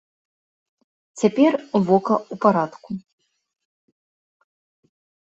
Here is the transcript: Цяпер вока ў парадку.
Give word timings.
Цяпер 1.21 1.53
вока 1.87 2.15
ў 2.33 2.35
парадку. 2.45 2.89